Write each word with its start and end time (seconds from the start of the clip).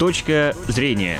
Точка 0.00 0.54
зрения. 0.66 1.18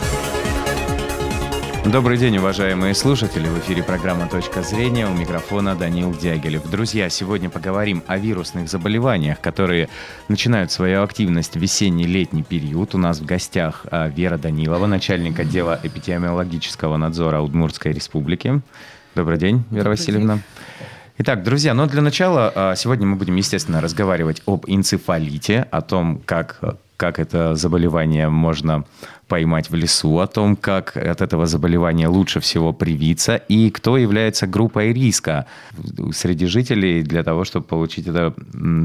Добрый 1.85 2.17
день, 2.17 2.38
уважаемые 2.38 2.94
слушатели. 2.94 3.46
В 3.46 3.59
эфире 3.59 3.83
программа 3.83 4.27
«Точка 4.27 4.62
зрения». 4.62 5.06
У 5.06 5.12
микрофона 5.12 5.77
Данил 5.77 6.14
Дягилев. 6.14 6.67
Друзья, 6.71 7.11
сегодня 7.11 7.51
поговорим 7.51 8.03
о 8.06 8.16
вирусных 8.16 8.71
заболеваниях, 8.71 9.38
которые 9.43 9.90
начинают 10.29 10.72
свою 10.72 11.03
активность 11.03 11.56
в 11.56 11.61
весенний-летний 11.61 12.43
период. 12.43 12.95
У 12.95 12.98
нас 12.98 13.21
в 13.21 13.27
гостях 13.27 13.85
а, 13.91 14.09
Вера 14.09 14.39
Данилова, 14.39 14.87
начальник 14.87 15.39
отдела 15.39 15.79
эпидемиологического 15.83 16.97
надзора 16.97 17.43
Удмуртской 17.43 17.93
республики. 17.93 18.62
Добрый 19.15 19.37
день, 19.37 19.57
Вера 19.71 19.85
Добрый 19.85 19.99
Васильевна. 19.99 20.35
День. 20.37 20.43
Итак, 21.19 21.45
друзья, 21.45 21.75
ну 21.75 21.87
для 21.87 22.01
начала 22.01 22.51
а, 22.55 22.77
сегодня 22.77 23.07
мы 23.07 23.17
будем, 23.17 23.37
естественно, 23.37 23.83
разговаривать 23.83 24.41
об 24.47 24.65
энцефалите, 24.67 25.67
о 25.71 25.83
том, 25.83 26.23
как 26.25 26.61
как 27.01 27.19
это 27.19 27.55
заболевание 27.55 28.29
можно 28.29 28.84
поймать 29.27 29.70
в 29.70 29.74
лесу, 29.74 30.19
о 30.19 30.27
том, 30.27 30.55
как 30.55 30.98
от 30.98 31.23
этого 31.23 31.47
заболевания 31.47 32.09
лучше 32.09 32.41
всего 32.41 32.74
привиться 32.74 33.37
и 33.37 33.70
кто 33.70 33.97
является 33.97 34.47
группой 34.47 34.93
риска 34.93 35.47
среди 36.12 36.45
жителей 36.45 37.02
для 37.02 37.23
того, 37.23 37.45
чтобы 37.45 37.65
получить 37.65 38.07
это 38.07 38.34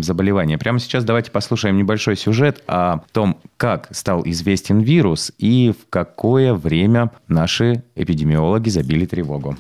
заболевание. 0.02 0.58
Прямо 0.58 0.80
сейчас 0.80 1.04
давайте 1.04 1.30
послушаем 1.30 1.76
небольшой 1.76 2.16
сюжет 2.16 2.64
о 2.68 3.00
том, 3.12 3.38
как 3.58 3.90
стал 3.92 4.22
известен 4.24 4.80
вирус 4.80 5.34
и 5.38 5.74
в 5.78 5.90
какое 5.90 6.54
время 6.54 7.12
наши 7.28 7.84
эпидемиологи 7.96 8.70
забили 8.70 9.06
тревогу. 9.06 9.58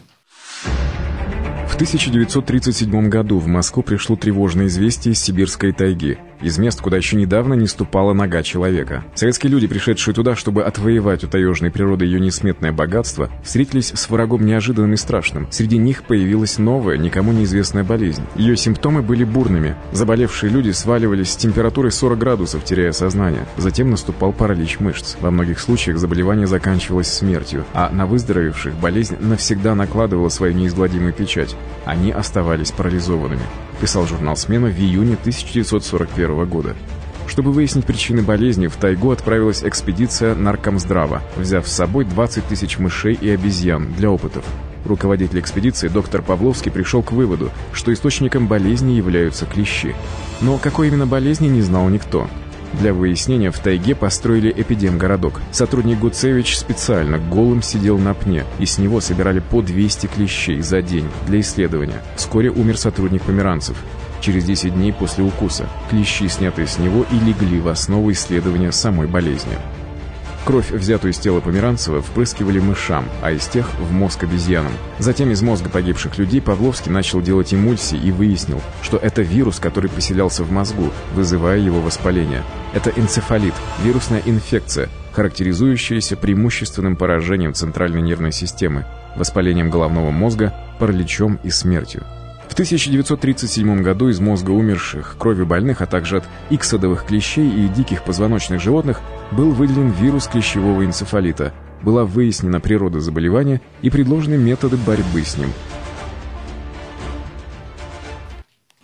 В 1.67 1.75
1937 1.75 3.09
году 3.09 3.37
в 3.39 3.47
Москву 3.47 3.83
пришло 3.83 4.15
тревожное 4.15 4.67
известие 4.67 5.11
из 5.11 5.19
сибирской 5.21 5.73
тайги– 5.73 6.17
из 6.45 6.59
мест, 6.59 6.79
куда 6.79 6.97
еще 6.97 7.15
недавно 7.15 7.55
не 7.55 7.65
ступала 7.65 8.13
нога 8.13 8.43
человека. 8.43 9.03
Советские 9.15 9.51
люди, 9.51 9.65
пришедшие 9.65 10.13
туда, 10.13 10.35
чтобы 10.35 10.63
отвоевать 10.63 11.23
у 11.23 11.27
таежной 11.27 11.71
природы 11.71 12.05
ее 12.05 12.19
несметное 12.19 12.71
богатство, 12.71 13.29
встретились 13.43 13.91
с 13.95 14.09
врагом 14.09 14.45
неожиданным 14.45 14.93
и 14.93 14.97
страшным. 14.97 15.47
Среди 15.49 15.77
них 15.77 16.03
появилась 16.03 16.59
новая, 16.59 16.97
никому 16.97 17.31
неизвестная 17.31 17.83
болезнь. 17.83 18.21
Ее 18.35 18.55
симптомы 18.57 19.01
были 19.01 19.23
бурными. 19.23 19.75
Заболевшие 19.91 20.51
люди 20.51 20.69
сваливались 20.69 21.31
с 21.31 21.35
температурой 21.35 21.91
40 21.91 22.19
градусов, 22.19 22.63
теряя 22.63 22.91
сознание. 22.91 23.47
Затем 23.57 23.89
наступал 23.89 24.31
паралич 24.31 24.79
мышц. 24.79 25.15
Во 25.21 25.31
многих 25.31 25.59
случаях 25.59 25.97
заболевание 25.97 26.45
заканчивалось 26.45 27.11
смертью, 27.11 27.65
а 27.73 27.89
на 27.89 28.05
выздоровевших 28.05 28.75
болезнь 28.75 29.17
навсегда 29.19 29.73
накладывала 29.73 30.29
свою 30.29 30.53
неизгладимую 30.53 31.13
печать. 31.13 31.55
Они 31.85 32.11
оставались 32.11 32.71
парализованными 32.71 33.41
писал 33.75 34.07
журнал 34.07 34.35
«Смена» 34.35 34.67
в 34.67 34.79
июне 34.79 35.13
1941 35.13 36.45
года. 36.45 36.75
Чтобы 37.27 37.51
выяснить 37.51 37.85
причины 37.85 38.21
болезни, 38.21 38.67
в 38.67 38.75
тайгу 38.75 39.11
отправилась 39.11 39.63
экспедиция 39.63 40.35
Наркомздрава, 40.35 41.23
взяв 41.35 41.67
с 41.67 41.71
собой 41.71 42.05
20 42.05 42.45
тысяч 42.45 42.77
мышей 42.77 43.13
и 43.13 43.29
обезьян 43.29 43.93
для 43.93 44.11
опытов. 44.11 44.45
Руководитель 44.85 45.39
экспедиции 45.39 45.87
доктор 45.87 46.21
Павловский 46.21 46.71
пришел 46.71 47.01
к 47.01 47.11
выводу, 47.11 47.49
что 47.73 47.91
источником 47.91 48.47
болезни 48.47 48.93
являются 48.93 49.47
клещи. 49.47 49.95
Но 50.41 50.59
какой 50.59 50.89
именно 50.89 51.07
болезни 51.07 51.47
не 51.47 51.61
знал 51.61 51.89
никто. 51.89 52.29
Для 52.79 52.93
выяснения 52.93 53.51
в 53.51 53.59
тайге 53.59 53.95
построили 53.95 54.51
эпидемгородок. 54.55 55.39
Сотрудник 55.51 55.99
Гуцевич 55.99 56.57
специально 56.57 57.17
голым 57.17 57.61
сидел 57.61 57.97
на 57.97 58.13
пне, 58.13 58.43
и 58.59 58.65
с 58.65 58.77
него 58.77 58.99
собирали 58.99 59.39
по 59.39 59.61
200 59.61 60.07
клещей 60.07 60.61
за 60.61 60.81
день 60.81 61.07
для 61.25 61.39
исследования. 61.39 62.01
Вскоре 62.17 62.49
умер 62.49 62.77
сотрудник 62.77 63.21
померанцев. 63.23 63.77
Через 64.19 64.43
10 64.43 64.73
дней 64.73 64.91
после 64.91 65.23
укуса 65.23 65.69
клещи, 65.89 66.27
снятые 66.27 66.67
с 66.67 66.77
него, 66.77 67.05
и 67.11 67.19
легли 67.25 67.59
в 67.59 67.69
основу 67.69 68.11
исследования 68.11 68.71
самой 68.71 69.07
болезни. 69.07 69.53
Кровь, 70.45 70.69
взятую 70.69 71.11
из 71.11 71.17
тела 71.17 71.39
Померанцева, 71.39 72.03
впрыскивали 72.03 72.59
мышам, 72.59 73.05
а 73.23 73.31
из 73.31 73.47
тех– 73.47 73.67
в 73.79 73.91
мозг 73.91 74.25
обезьянам. 74.25 74.71
Затем 74.99 75.31
из 75.31 75.41
мозга 75.41 75.71
погибших 75.71 76.19
людей 76.19 76.39
Павловский 76.39 76.91
начал 76.91 77.19
делать 77.19 77.51
эмульсии 77.51 77.97
и 77.97 78.11
выяснил, 78.11 78.61
что 78.83 78.97
это 78.97 79.23
вирус, 79.23 79.59
который 79.59 79.89
поселялся 79.89 80.43
в 80.43 80.51
мозгу, 80.51 80.91
вызывая 81.15 81.57
его 81.57 81.81
воспаление. 81.81 82.43
Это 82.75 82.91
энцефалит, 82.91 83.55
вирусная 83.83 84.21
инфекция, 84.23 84.89
характеризующаяся 85.13 86.15
преимущественным 86.15 86.95
поражением 86.95 87.55
центральной 87.55 88.03
нервной 88.03 88.31
системы, 88.31 88.85
воспалением 89.15 89.71
головного 89.71 90.11
мозга, 90.11 90.53
параличом 90.77 91.39
и 91.41 91.49
смертью. 91.49 92.03
В 92.55 92.57
1937 92.57 93.81
году 93.83 94.07
из 94.07 94.21
мозга 94.21 94.51
умерших, 94.51 95.17
крови 95.19 95.43
больных, 95.43 95.81
а 95.81 95.87
также 95.87 96.19
от 96.19 96.23
иксодовых 96.49 97.03
клещей 97.03 97.49
и 97.49 97.67
диких 97.67 98.05
позвоночных 98.05 98.61
животных 98.61 99.01
был 99.33 99.51
выделен 99.51 99.91
вирус 99.91 100.27
клещевого 100.27 100.85
энцефалита. 100.85 101.53
Была 101.81 102.05
выяснена 102.05 102.61
природа 102.61 103.01
заболевания 103.01 103.59
и 103.81 103.89
предложены 103.89 104.37
методы 104.37 104.77
борьбы 104.77 105.23
с 105.25 105.37
ним. 105.37 105.49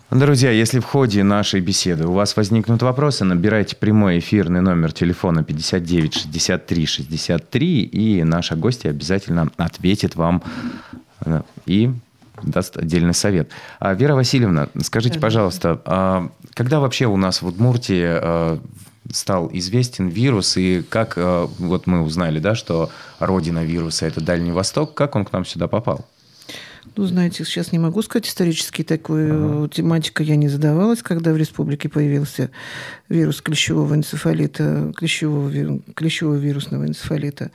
Друзья, 0.10 0.52
если 0.52 0.82
в 0.82 0.86
ходе 0.86 1.24
нашей 1.24 1.62
беседы 1.62 2.08
у 2.08 2.12
вас 2.12 2.36
возникнут 2.36 2.82
вопросы, 2.82 3.24
набирайте 3.24 3.78
прямой 3.78 4.20
эфирный 4.20 4.60
номер 4.60 4.92
телефона 4.92 5.46
59 5.46 6.14
63 6.14 6.86
63, 6.86 7.82
и 7.84 8.24
наша 8.26 8.58
гостья 8.58 8.90
обязательно 8.90 9.50
ответит 9.56 10.18
вам 10.18 10.44
э, 11.22 11.44
и 11.66 11.94
даст 12.44 12.78
отдельный 12.78 13.14
совет. 13.14 13.50
А, 13.80 13.94
Вера 13.94 14.16
Васильевна, 14.16 14.70
скажите, 14.82 15.20
пожалуйста, 15.20 15.82
а 15.86 16.32
когда 16.54 16.80
вообще 16.80 17.06
у 17.06 17.18
нас 17.18 17.42
в 17.42 17.48
Удмуртии 17.48 18.04
а, 18.06 18.60
стал 19.12 19.50
известен 19.54 20.08
вирус, 20.08 20.58
и 20.58 20.84
как 20.88 21.14
а, 21.18 21.48
вот 21.60 21.88
мы 21.88 22.02
узнали, 22.02 22.40
да, 22.40 22.56
что 22.56 22.90
родина 23.20 23.64
вируса– 23.64 24.06
это 24.08 24.22
Дальний 24.22 24.52
Восток, 24.52 24.94
как 24.94 25.16
он 25.16 25.26
к 25.26 25.32
нам 25.32 25.46
сюда 25.46 25.68
попал? 25.68 26.06
Ну, 26.96 27.06
знаете, 27.06 27.46
сейчас 27.46 27.72
не 27.72 27.80
могу 27.80 28.02
сказать 28.02 28.28
исторически 28.28 28.84
такую 28.84 29.64
ага. 29.64 29.70
тематику 29.70 30.24
я 30.24 30.36
не 30.36 30.50
задавалась, 30.50 31.02
когда 31.02 31.32
в 31.32 31.38
республике 31.38 31.88
появился 31.90 32.52
вирус 33.08 33.42
клещевого 33.42 33.94
энцефалита, 33.94 34.92
клещевого, 34.98 35.80
клещевого 35.96 36.36
вирусного 36.36 36.86
энцефалита. 36.86 37.52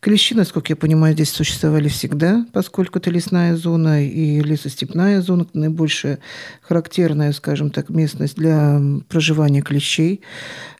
Клещи, 0.00 0.32
насколько 0.32 0.72
я 0.72 0.76
понимаю, 0.76 1.12
здесь 1.12 1.28
существовали 1.28 1.88
всегда, 1.88 2.46
поскольку 2.54 2.98
это 2.98 3.10
лесная 3.10 3.54
зона 3.54 4.02
и 4.06 4.40
лесостепная 4.40 5.20
зона, 5.20 5.46
наибольшая 5.52 6.20
характерная, 6.62 7.32
скажем 7.32 7.70
так, 7.70 7.90
местность 7.90 8.36
для 8.36 8.80
проживания 9.10 9.60
клещей. 9.60 10.22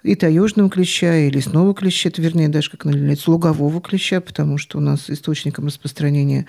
И 0.02 0.14
таежного 0.14 0.70
клеща, 0.70 1.14
и 1.14 1.30
лесного 1.30 1.74
клеща, 1.74 2.08
это, 2.08 2.22
вернее, 2.22 2.48
даже 2.48 2.70
как 2.70 2.86
называется, 2.86 3.30
лугового 3.30 3.82
клеща, 3.82 4.22
потому 4.22 4.56
что 4.56 4.78
у 4.78 4.80
нас 4.80 5.10
источником 5.10 5.66
распространения 5.66 6.46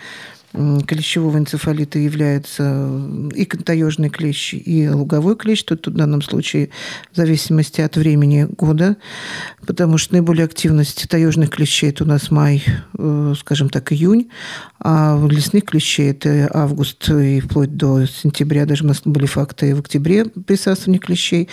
клещевого 0.53 1.37
энцефалита 1.37 1.97
является 1.97 2.89
и 3.33 3.45
таежный 3.45 4.09
клещ, 4.09 4.53
и 4.53 4.89
луговой 4.89 5.35
клещ. 5.37 5.63
Тут 5.63 5.87
в 5.87 5.93
данном 5.93 6.21
случае 6.21 6.71
в 7.11 7.15
зависимости 7.15 7.79
от 7.79 7.95
времени 7.95 8.47
года, 8.57 8.97
потому 9.65 9.97
что 9.97 10.13
наиболее 10.13 10.45
активность 10.45 11.07
таежных 11.07 11.51
клещей 11.51 11.91
это 11.91 12.03
у 12.03 12.07
нас 12.07 12.31
май, 12.31 12.60
э, 12.97 13.33
скажем 13.39 13.69
так, 13.69 13.91
июнь, 13.91 14.29
а 14.79 15.15
в 15.15 15.29
лесных 15.29 15.65
клещей 15.65 16.11
это 16.11 16.49
август 16.53 17.09
и 17.09 17.39
вплоть 17.39 17.75
до 17.75 18.05
сентября, 18.05 18.65
даже 18.65 18.83
у 18.83 18.87
нас 18.87 19.01
были 19.05 19.25
факты 19.25 19.75
в 19.75 19.79
октябре 19.79 20.25
присутствования 20.25 20.99
клещей. 20.99 21.49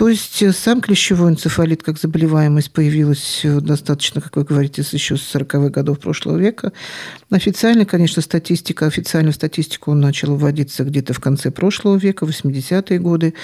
То 0.00 0.08
есть 0.08 0.42
э, 0.42 0.50
сам 0.52 0.80
клещевой 0.80 1.32
энцефалит 1.32 1.82
как 1.82 1.98
заболеваемость 1.98 2.72
появилась 2.72 3.42
э, 3.44 3.60
достаточно, 3.60 4.22
как 4.22 4.34
вы 4.34 4.44
говорите, 4.44 4.82
еще 4.92 5.18
с 5.18 5.34
40-х 5.34 5.68
годов 5.68 5.98
прошлого 5.98 6.38
века. 6.38 6.72
Официально, 7.30 7.84
конечно, 7.84 8.22
статистика, 8.22 8.86
официальную 8.86 9.34
статистику 9.34 9.90
он 9.90 10.10
вводиться 10.10 10.84
где-то 10.84 11.12
в 11.12 11.20
конце 11.20 11.50
прошлого 11.50 11.98
века, 11.98 12.24
80-е 12.24 12.98
годы. 12.98 13.34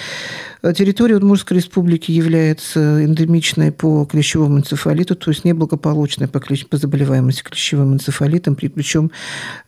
Э, 0.63 0.73
территория 0.73 1.17
Удмуртской 1.17 1.57
республики 1.57 2.09
является 2.11 3.05
эндемичной 3.05 3.71
по 3.71 4.05
клещевому 4.05 4.57
энцефалиту, 4.57 5.15
то 5.15 5.29
есть 5.29 5.45
неблагополучной 5.45 6.27
по, 6.27 6.39
клещ... 6.39 6.65
по 6.65 6.77
заболеваемости 6.77 7.43
клещевым 7.43 7.93
энцефалитом, 7.93 8.55
причем 8.55 9.11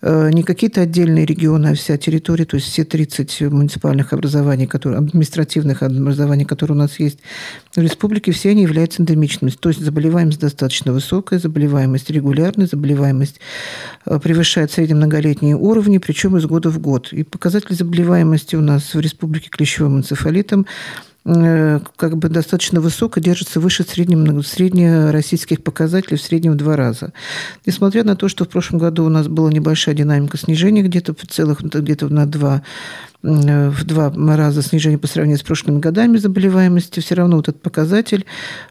не 0.01 0.41
какие-то 0.41 0.81
отдельные 0.81 1.27
регионы, 1.27 1.67
а 1.67 1.73
вся 1.75 1.97
территория, 1.97 2.45
то 2.45 2.55
есть 2.55 2.67
все 2.67 2.83
30 2.83 3.41
муниципальных 3.41 4.11
образований, 4.11 4.65
которые, 4.65 4.97
административных 4.97 5.83
образований, 5.83 6.45
которые 6.45 6.78
нас 6.79 6.99
есть 6.99 7.19
в 7.75 7.79
республике, 7.81 8.31
все 8.31 8.49
они 8.49 8.63
являются 8.63 9.01
эндемичными. 9.01 9.51
То 9.51 9.69
есть 9.69 9.81
заболеваемость 9.81 10.39
достаточно 10.39 10.91
высокая, 10.91 11.39
заболеваемость 11.39 12.09
регулярная, 12.09 12.67
заболеваемость 12.67 13.39
э, 14.05 14.19
превышает 14.19 14.71
среднемноголетние 14.71 15.55
уровни, 15.55 15.97
причем 15.97 16.37
из 16.37 16.45
года 16.45 16.69
в 16.69 16.79
год. 16.79 17.13
И 17.13 17.23
показатель 17.23 17.75
заболеваемости 17.75 18.55
у 18.55 18.61
нас 18.61 18.93
в 18.93 18.99
республике 18.99 19.49
клещевым 19.49 19.99
энцефалитом 19.99 20.65
э, 21.25 21.79
как 21.95 22.17
бы 22.17 22.29
достаточно 22.29 22.81
высоко, 22.81 23.19
держится 23.19 23.59
выше 23.59 23.83
среднем, 23.83 24.41
среднероссийских 24.43 25.63
показателей, 25.63 26.17
в 26.17 26.21
среднем 26.21 26.53
в 26.53 26.55
два 26.55 26.75
раза. 26.75 27.13
Несмотря 27.65 28.03
на 28.03 28.15
то, 28.15 28.27
что 28.27 28.45
в 28.45 28.49
прошлом 28.49 28.79
году 28.79 29.05
у 29.05 29.09
нас 29.09 29.27
была 29.27 29.51
небольшая 29.51 29.95
динамика 29.95 30.37
снижения 30.37 30.81
где-то 30.81 31.13
в 31.13 31.27
целых 31.27 31.61
где-то 31.61 32.09
на 32.09 32.25
2 32.25 32.63
в 33.21 33.83
два 33.83 34.13
раза 34.37 34.61
снижение 34.61 34.97
по 34.97 35.07
сравнению 35.07 35.39
с 35.39 35.43
прошлыми 35.43 35.79
годами 35.79 36.17
заболеваемости, 36.17 37.01
все 37.01 37.15
равно 37.15 37.35
вот 37.37 37.49
этот 37.49 37.61
показатель, 37.61 38.25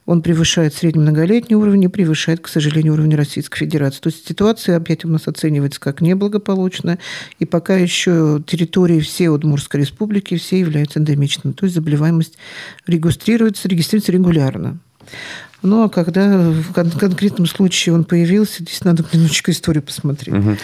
он 0.06 0.22
превышает 0.22 0.72
средний 0.74 1.02
многолетний 1.02 1.54
уровень 1.54 1.84
и 1.84 1.88
превышает, 1.88 2.40
к 2.40 2.48
сожалению, 2.48 2.94
уровень 2.94 3.14
Российской 3.14 3.58
Федерации. 3.58 4.00
То 4.00 4.08
есть 4.08 4.26
ситуация 4.26 4.76
опять 4.76 5.04
у 5.04 5.08
нас 5.08 5.28
оценивается 5.28 5.80
как 5.80 6.00
неблагополучная, 6.00 6.98
и 7.38 7.44
пока 7.44 7.76
еще 7.76 8.42
территории 8.46 9.00
все 9.00 9.28
Удмуртской 9.28 9.80
республики 9.80 10.36
все 10.38 10.60
являются 10.60 10.98
эндемичными. 10.98 11.52
То 11.52 11.66
есть 11.66 11.74
заболеваемость 11.74 12.38
регистрируется, 12.86 13.68
регистрируется 13.68 14.12
регулярно. 14.12 14.78
Ну, 15.62 15.84
а 15.84 15.88
когда 15.88 16.38
в 16.38 16.72
кон- 16.72 16.90
конкретном 16.90 17.46
случае 17.46 17.94
он 17.94 18.05
появился, 18.05 18.62
здесь 18.62 18.84
надо 18.84 19.05
немножечко 19.12 19.50
историю 19.50 19.82
посмотреть. 19.82 20.34
Угу. 20.34 20.56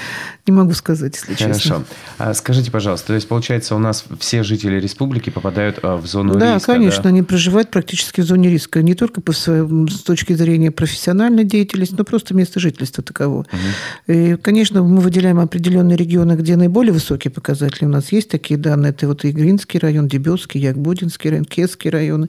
Не 0.46 0.52
могу 0.52 0.73
сказать, 0.75 1.17
если 1.17 1.35
Хорошо. 1.35 1.61
честно. 1.61 1.75
Хорошо. 1.75 1.87
А 2.19 2.35
скажите, 2.35 2.70
пожалуйста, 2.70 3.08
то 3.08 3.14
есть, 3.14 3.26
получается, 3.26 3.75
у 3.75 3.79
нас 3.79 4.05
все 4.20 4.44
жители 4.44 4.79
республики 4.79 5.31
попадают 5.31 5.81
а, 5.82 5.96
в 5.96 6.06
зону 6.06 6.35
да, 6.35 6.55
риска? 6.55 6.75
Конечно, 6.75 7.02
да, 7.02 7.08
они 7.08 7.23
проживают 7.23 7.70
практически 7.70 8.20
в 8.20 8.25
зоне 8.25 8.50
риска. 8.50 8.82
Не 8.82 8.94
только 8.94 9.20
по 9.20 9.32
своим, 9.32 9.88
с 9.88 10.02
точки 10.02 10.32
зрения 10.35 10.70
профессиональной 10.70 11.44
деятельности, 11.44 11.94
но 11.99 12.05
просто 12.05 12.35
место 12.35 12.61
жительства 12.61 13.02
таково. 13.02 13.41
Угу. 13.41 14.14
И, 14.14 14.37
конечно, 14.37 14.82
мы 14.82 15.00
выделяем 15.00 15.41
определенные 15.41 15.96
регионы, 15.96 16.32
где 16.32 16.55
наиболее 16.56 16.93
высокие 16.93 17.32
показатели. 17.32 17.85
У 17.87 17.88
нас 17.91 18.12
есть 18.12 18.29
такие 18.29 18.58
данные. 18.58 18.91
Это 18.91 19.08
вот 19.08 19.25
Игринский 19.25 19.81
район, 19.81 20.06
Дебелский, 20.06 20.61
Ягбудинский 20.61 21.31
район, 21.31 21.46
Кесский 21.46 21.91
районы. 21.91 22.29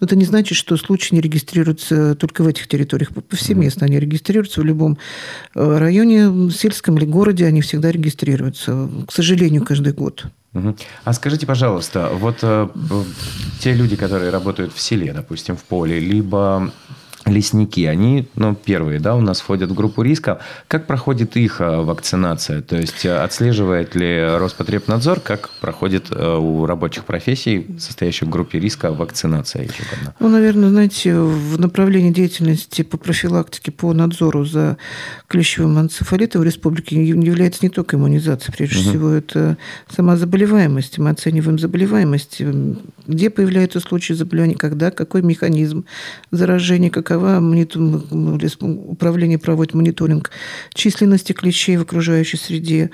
Но 0.00 0.06
это 0.06 0.16
не 0.16 0.24
значит, 0.24 0.56
что 0.56 0.78
случаи 0.78 1.14
не 1.14 1.20
регистрируются 1.20 2.05
только 2.14 2.42
в 2.42 2.46
этих 2.46 2.68
территориях. 2.68 3.10
Повсеместно 3.12 3.86
они 3.86 3.98
регистрируются 3.98 4.60
в 4.60 4.64
любом 4.64 4.98
э, 5.54 5.78
районе, 5.78 6.50
сельском 6.50 6.96
или 6.98 7.04
городе, 7.04 7.46
они 7.46 7.60
всегда 7.60 7.90
регистрируются. 7.90 8.88
К 9.06 9.12
сожалению, 9.12 9.64
каждый 9.64 9.92
год. 9.92 10.26
А 11.04 11.12
скажите, 11.12 11.46
пожалуйста, 11.46 12.10
вот 12.14 12.38
э, 12.42 12.68
те 13.60 13.74
люди, 13.74 13.96
которые 13.96 14.30
работают 14.30 14.72
в 14.72 14.80
селе, 14.80 15.12
допустим, 15.12 15.56
в 15.56 15.64
поле, 15.64 16.00
либо 16.00 16.72
лесники, 17.26 17.84
они, 17.84 18.28
ну, 18.36 18.54
первые, 18.54 19.00
да, 19.00 19.16
у 19.16 19.20
нас 19.20 19.40
входят 19.40 19.70
в 19.70 19.74
группу 19.74 20.02
риска. 20.02 20.40
Как 20.68 20.86
проходит 20.86 21.36
их 21.36 21.60
э, 21.60 21.80
вакцинация? 21.82 22.62
То 22.62 22.76
есть 22.76 23.04
э, 23.04 23.16
отслеживает 23.16 23.94
ли 23.96 24.24
Роспотребнадзор, 24.24 25.20
как 25.20 25.50
проходит 25.60 26.06
э, 26.10 26.36
у 26.36 26.66
рабочих 26.66 27.04
профессий, 27.04 27.66
состоящих 27.78 28.28
в 28.28 28.30
группе 28.30 28.60
риска, 28.60 28.92
вакцинация 28.92 29.62
ежегодно? 29.62 30.14
Ну, 30.20 30.28
наверное, 30.28 30.70
знаете, 30.70 31.14
в 31.18 31.58
направлении 31.58 32.12
деятельности 32.12 32.82
по 32.82 32.96
профилактике, 32.96 33.72
по 33.72 33.92
надзору 33.92 34.44
за 34.44 34.76
клещевым 35.26 35.80
энцефалитом 35.80 36.42
в 36.42 36.44
республике 36.44 37.04
является 37.04 37.60
не 37.62 37.70
только 37.70 37.96
иммунизация, 37.96 38.52
прежде 38.52 38.80
угу. 38.80 38.88
всего, 38.88 39.10
это 39.10 39.56
сама 39.94 40.16
заболеваемость. 40.16 40.98
Мы 40.98 41.10
оцениваем 41.10 41.58
заболеваемость, 41.58 42.40
где 43.06 43.30
появляются 43.30 43.80
случаи 43.80 44.12
заболевания, 44.12 44.54
когда, 44.54 44.92
какой 44.92 45.22
механизм 45.22 45.84
заражения, 46.30 46.90
какова 46.90 47.15
какова 47.16 47.40
управление 48.60 49.38
проводит 49.38 49.74
мониторинг 49.74 50.30
численности 50.74 51.32
клещей 51.32 51.76
в 51.76 51.82
окружающей 51.82 52.36
среде, 52.36 52.90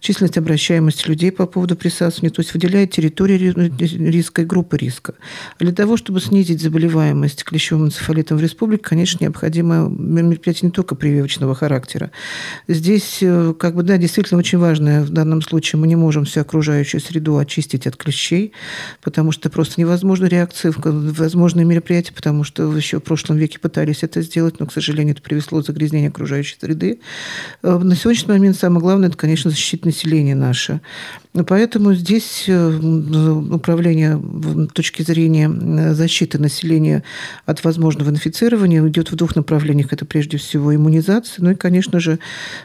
численность 0.00 0.38
обращаемости 0.38 1.08
людей 1.08 1.32
по 1.32 1.46
поводу 1.46 1.76
присасывания, 1.76 2.30
то 2.30 2.40
есть 2.40 2.54
выделяет 2.54 2.92
территории 2.92 3.34
риска 3.34 4.42
и 4.42 4.44
группы 4.44 4.76
риска. 4.76 5.14
Для 5.58 5.72
того, 5.72 5.96
чтобы 5.96 6.20
снизить 6.20 6.60
заболеваемость 6.60 7.44
клещевым 7.44 7.86
энцефалитом 7.86 8.38
в 8.38 8.40
республике, 8.40 8.84
конечно, 8.84 9.24
необходимо 9.24 9.88
мероприятие 9.88 10.68
не 10.68 10.72
только 10.72 10.94
прививочного 10.94 11.54
характера. 11.54 12.10
Здесь, 12.68 13.18
э, 13.20 13.54
как 13.58 13.74
бы, 13.74 13.82
да, 13.82 13.96
действительно 13.96 14.38
очень 14.38 14.58
важное 14.58 15.02
в 15.02 15.10
данном 15.10 15.42
случае 15.42 15.80
мы 15.80 15.86
не 15.86 15.96
можем 15.96 16.24
всю 16.24 16.40
окружающую 16.40 17.00
среду 17.00 17.38
очистить 17.38 17.86
от 17.86 17.96
клещей, 17.96 18.52
потому 19.02 19.32
что 19.32 19.50
просто 19.50 19.80
невозможно 19.80 20.26
реакции, 20.26 20.72
возможные 20.74 21.64
мероприятия, 21.64 22.12
потому 22.12 22.44
что 22.44 22.74
еще 22.76 22.98
в 22.98 23.02
прошлом 23.02 23.36
веке 23.36 23.58
пытались 23.64 24.02
это 24.02 24.20
сделать, 24.20 24.60
но, 24.60 24.66
к 24.66 24.72
сожалению, 24.74 25.14
это 25.14 25.22
привело 25.22 25.62
к 25.62 25.66
загрязнению 25.66 26.10
окружающей 26.10 26.58
среды. 26.60 27.00
Э, 27.62 27.78
на 27.78 27.96
сегодняшний 27.96 28.34
момент 28.34 28.58
самое 28.58 28.82
главное– 28.82 29.08
это, 29.10 29.16
конечно, 29.16 29.50
защитить 29.50 29.86
население 29.86 30.34
наше. 30.34 30.82
Поэтому 31.46 31.94
здесь 31.94 32.44
э, 32.46 32.78
управление 33.50 34.20
с 34.68 34.72
точки 34.74 35.02
зрения 35.02 35.48
э, 35.48 35.94
защиты 35.94 36.38
населения 36.38 37.04
от 37.46 37.64
возможного 37.64 38.10
инфицирования 38.10 38.86
идет 38.86 39.10
в 39.10 39.16
двух 39.16 39.34
направлениях. 39.34 39.94
Это 39.94 40.04
прежде 40.04 40.36
всего 40.36 40.74
иммунизация, 40.74 41.42
ну 41.42 41.52
и, 41.52 41.54
конечно 41.54 42.00
же, 42.00 42.18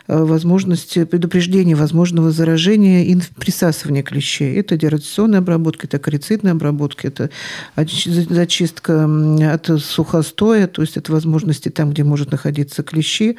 возможность 0.07 0.95
предупреждения 1.09 1.75
возможного 1.75 2.31
заражения 2.31 3.05
и 3.05 3.17
присасывания 3.39 4.03
клещей. 4.03 4.59
Это 4.59 4.75
дератационная 4.75 5.39
обработка, 5.39 5.87
это 5.87 5.97
корицидная 5.97 6.51
обработка, 6.51 7.07
это 7.07 7.29
зачистка 7.77 9.05
от 9.53 9.69
сухостоя, 9.81 10.67
то 10.67 10.81
есть 10.81 10.88
это 10.97 11.12
возможности 11.12 11.69
там, 11.69 11.91
где 11.91 12.03
может 12.03 12.31
находиться 12.31 12.83
клещи. 12.83 13.38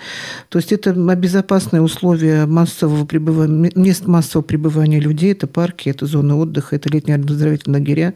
То 0.49 0.59
есть 0.59 0.73
это 0.73 0.93
безопасные 1.15 1.83
условия 1.83 2.47
массового 2.47 3.05
пребывания, 3.05 3.71
мест 3.75 4.07
массового 4.07 4.45
пребывания 4.45 5.01
людей. 5.01 5.33
Это 5.33 5.47
парки, 5.47 5.89
это 5.89 6.07
зоны 6.07 6.35
отдыха, 6.35 6.77
это 6.77 6.89
летние 6.89 7.17
оздоровительные 7.17 7.81
лагеря, 7.81 8.15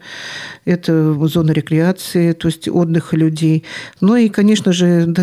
это 0.65 1.13
зоны 1.27 1.51
рекреации, 1.51 2.33
то 2.33 2.47
есть 2.47 2.67
отдыха 2.67 3.15
людей. 3.17 3.63
Ну 4.01 4.15
и, 4.15 4.29
конечно 4.29 4.71
же, 4.73 5.13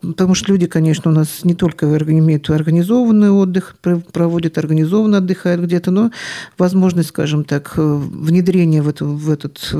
потому 0.00 0.34
что 0.34 0.52
люди, 0.52 0.66
конечно, 0.66 1.10
у 1.10 1.14
нас 1.14 1.44
не 1.44 1.54
только 1.54 1.86
имеют 1.86 2.50
организованный 2.50 3.30
отдых, 3.30 3.76
проводят 4.12 4.58
организованно 4.58 5.18
отдыхают 5.18 5.62
где-то, 5.62 5.90
но 5.90 6.10
возможность, 6.58 7.10
скажем 7.10 7.44
так, 7.44 7.74
внедрения 7.76 8.82
в, 8.82 8.88
это, 8.88 9.04
в 9.04 9.30
этот 9.30 9.74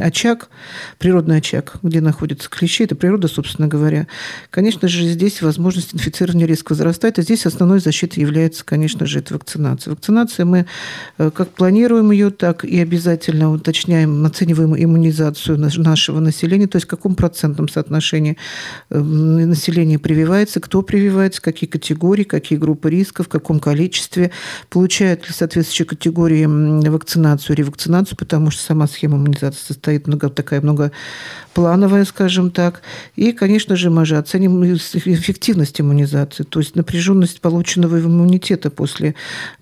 очаг, 0.00 0.48
природный 0.98 1.38
очаг, 1.38 1.74
где 1.82 2.00
находится 2.00 2.50
клещи, 2.62 2.84
это 2.84 2.94
природа, 2.94 3.26
собственно 3.26 3.66
говоря. 3.66 4.06
Конечно 4.50 4.86
же, 4.86 5.04
здесь 5.08 5.42
возможность 5.42 5.94
инфицирования 5.94 6.46
резко 6.46 6.72
возрастает, 6.72 7.18
и 7.18 7.22
здесь 7.22 7.44
основной 7.44 7.80
защитой 7.80 8.20
является, 8.20 8.64
конечно 8.64 9.04
же, 9.04 9.18
это 9.18 9.34
вакцинация. 9.34 9.90
Вакцинация 9.90 10.46
мы 10.46 10.66
э, 11.18 11.30
как 11.34 11.48
планируем 11.48 12.12
ее, 12.12 12.30
так 12.30 12.64
и 12.64 12.80
обязательно 12.80 13.50
уточняем, 13.50 14.24
оцениваем 14.24 14.76
иммунизацию 14.76 15.58
нашего 15.58 16.20
населения, 16.20 16.68
то 16.68 16.76
есть 16.76 16.86
в 16.86 16.90
каком 16.90 17.16
процентном 17.16 17.68
соотношении 17.68 18.36
эм, 18.90 19.48
население 19.48 19.98
прививается, 19.98 20.60
кто 20.60 20.82
прививается, 20.82 21.42
какие 21.42 21.68
категории, 21.68 22.22
какие 22.22 22.58
группы 22.58 22.90
риска, 22.90 23.24
в 23.24 23.28
каком 23.28 23.58
количестве, 23.58 24.30
получают 24.70 25.26
ли 25.26 25.34
соответствующие 25.34 25.86
категории 25.86 26.44
вакцинацию, 26.88 27.56
ревакцинацию, 27.56 28.16
потому 28.16 28.52
что 28.52 28.62
сама 28.62 28.86
схема 28.86 29.16
иммунизации 29.16 29.66
состоит 29.66 30.06
много, 30.06 30.30
такая 30.30 30.60
многоплановая, 30.60 32.04
скажем 32.04 32.41
так. 32.50 32.82
И, 33.16 33.32
конечно 33.32 33.76
же, 33.76 33.90
мы 33.90 34.04
же 34.04 34.16
оценим 34.16 34.64
эффективность 34.64 35.80
иммунизации, 35.80 36.42
то 36.42 36.60
есть 36.60 36.76
напряженность 36.76 37.40
полученного 37.40 38.00
иммунитета 38.00 38.70
после 38.70 39.14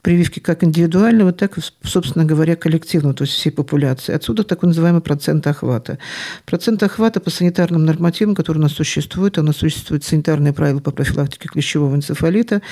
прививки 0.02 0.40
как 0.40 0.64
индивидуального, 0.64 1.32
так 1.32 1.58
и, 1.58 1.60
собственно 1.84 2.24
говоря, 2.24 2.56
коллективного, 2.56 3.14
то 3.14 3.24
есть 3.24 3.34
всей 3.34 3.50
популяции. 3.50 4.14
Отсюда 4.14 4.44
так 4.44 4.62
называемый 4.62 5.02
процент 5.02 5.46
охвата. 5.46 5.98
Процент 6.46 6.82
охвата 6.82 7.20
по 7.20 7.30
санитарным 7.30 7.84
нормативам, 7.84 8.34
которые 8.34 8.60
у 8.60 8.64
нас 8.64 8.72
существуют, 8.72 9.38
у 9.38 9.42
нас 9.42 9.56
существуют 9.56 10.04
санитарные 10.04 10.52
правила 10.52 10.80
по 10.80 10.90
профилактике 10.90 11.48
клещевого 11.48 11.94
энцефалита, 11.94 12.62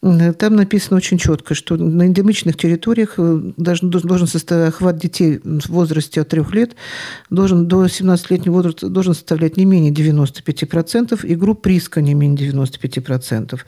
там 0.00 0.56
написано 0.56 0.96
очень 0.98 1.18
четко, 1.18 1.54
что 1.54 1.76
на 1.76 2.06
эндемичных 2.06 2.56
территориях 2.56 3.14
э, 3.18 3.52
должен, 3.56 3.90
должен 3.90 4.26
составлять 4.26 4.68
охват 4.68 4.98
детей 4.98 5.40
в 5.42 5.68
возрасте 5.68 6.20
от 6.20 6.28
3 6.28 6.42
лет 6.52 6.76
должен 7.30 7.66
до 7.66 7.86
17-летнего 7.86 8.52
возраста 8.52 8.88
должен 8.88 9.14
составлять 9.14 9.56
не 9.56 9.64
менее 9.64 9.92
95%, 9.92 11.26
и 11.26 11.34
группа 11.34 11.68
риска 11.68 12.00
не 12.00 12.14
менее 12.14 12.50
95%. 12.50 13.58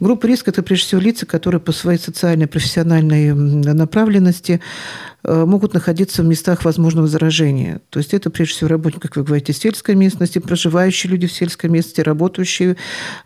Группа 0.00 0.26
риска– 0.26 0.50
это 0.52 0.62
прежде 0.62 0.86
всего 0.86 1.00
лица, 1.00 1.26
которые 1.26 1.60
по 1.60 1.72
своей 1.72 1.98
социальной, 1.98 2.46
профессиональной 2.46 3.34
направленности 3.34 4.60
Э, 5.15 5.15
могут 5.26 5.74
находиться 5.74 6.22
в 6.22 6.26
местах 6.26 6.64
возможного 6.64 7.08
заражения. 7.08 7.80
То 7.90 7.98
есть 7.98 8.14
это, 8.14 8.30
прежде 8.30 8.54
всего, 8.54 8.68
работники, 8.68 9.02
как 9.02 9.16
вы 9.16 9.24
говорите, 9.24 9.52
сельской 9.52 9.94
местности, 9.94 10.38
проживающие 10.38 11.10
люди 11.10 11.26
в 11.26 11.32
сельской 11.32 11.68
местности, 11.70 12.00
работающие 12.00 12.76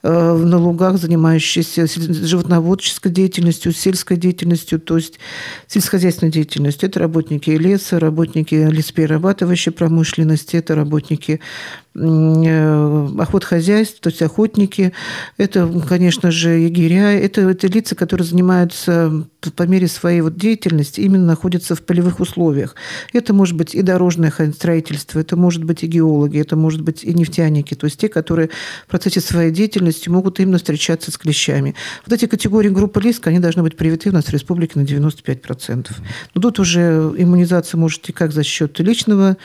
э, 0.02 0.36
на 0.36 0.58
лугах, 0.58 0.98
занимающиеся 0.98 1.86
животноводческой 1.86 3.12
деятельностью, 3.12 3.72
сельской 3.72 4.16
деятельностью, 4.16 4.80
то 4.80 4.96
есть 4.96 5.18
сельскохозяйственной 5.66 6.32
деятельностью. 6.32 6.88
Это 6.88 7.00
работники 7.00 7.50
леса, 7.50 7.98
работники 7.98 8.54
лесоперерабатывающей 8.54 9.72
промышленности, 9.72 10.56
это 10.56 10.74
работники 10.74 11.40
э, 11.89 11.89
охотхозяйств, 11.94 14.00
то 14.00 14.10
есть 14.10 14.22
охотники, 14.22 14.92
это, 15.38 15.68
конечно 15.88 16.30
же, 16.30 16.50
егеря, 16.50 17.12
это, 17.12 17.40
это 17.42 17.66
лица, 17.66 17.96
которые 17.96 18.24
занимаются 18.24 19.26
по 19.56 19.62
мере 19.64 19.88
своей 19.88 20.20
вот 20.20 20.36
деятельности, 20.36 21.00
именно 21.00 21.26
находятся 21.26 21.74
в 21.74 21.82
полевых 21.82 22.20
условиях. 22.20 22.76
Это 23.12 23.34
может 23.34 23.56
быть 23.56 23.74
и 23.74 23.82
дорожное 23.82 24.32
строительство, 24.54 25.18
это 25.18 25.36
может 25.36 25.64
быть 25.64 25.82
и 25.82 25.88
геологи, 25.88 26.38
это 26.38 26.54
может 26.54 26.82
быть 26.82 27.02
и 27.02 27.12
нефтяники, 27.12 27.74
то 27.74 27.86
есть 27.86 27.98
те, 27.98 28.08
которые 28.08 28.50
в 28.86 28.90
процессе 28.90 29.20
своей 29.20 29.50
деятельности 29.50 30.08
могут 30.08 30.38
именно 30.38 30.58
встречаться 30.58 31.10
с 31.10 31.18
клещами. 31.18 31.74
Вот 32.06 32.12
эти 32.12 32.26
категории 32.26 32.68
группы 32.68 33.00
риска, 33.00 33.30
они 33.30 33.40
должны 33.40 33.64
быть 33.64 33.76
привиты 33.76 34.10
у 34.10 34.12
нас 34.12 34.26
в 34.26 34.32
республике 34.32 34.78
на 34.78 34.84
95%. 34.84 35.88
Но 36.34 36.40
тут 36.40 36.60
уже 36.60 37.12
иммунизация 37.16 37.78
может 37.78 38.08
и 38.08 38.12
как 38.12 38.32
за 38.32 38.44
счет 38.44 38.78
личного 38.78 39.36